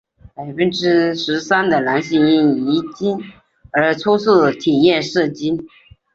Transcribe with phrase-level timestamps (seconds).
[0.33, 3.21] 百分之十三的男性因遗精
[3.71, 5.63] 而初次体验射精。